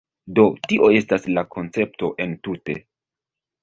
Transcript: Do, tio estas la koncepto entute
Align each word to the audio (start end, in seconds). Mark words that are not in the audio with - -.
Do, 0.39 0.45
tio 0.71 0.87
estas 0.97 1.29
la 1.37 1.45
koncepto 1.53 2.13
entute 2.29 2.81